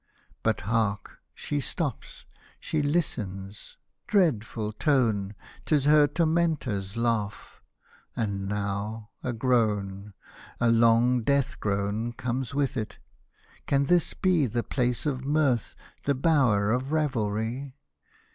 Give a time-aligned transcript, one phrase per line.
[0.41, 2.25] But hark— she stops—
[2.59, 3.77] she listens—
[4.07, 5.35] dreadful tone!
[5.67, 7.61] 'Tis her Tormentor's laugh—
[8.15, 10.15] and now, a groan,
[10.59, 12.97] A long death groan comes with it:—
[13.67, 15.75] can this be The place of mirth,
[16.05, 17.75] the bower of revelry